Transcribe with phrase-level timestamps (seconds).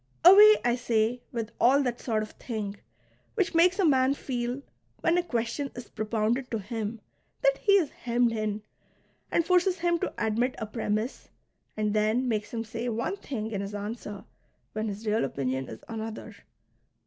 [0.25, 2.77] Away, I say, with all that sort of thing,
[3.35, 4.63] which makes a man feel,
[5.01, 6.99] when a question is propounded to him,
[7.43, 8.63] that he is hemmed in,
[9.29, 11.29] and forces him to admit a premiss,
[11.77, 14.25] and then makes him say one thing in his answer
[14.73, 16.33] when his real opinion is another.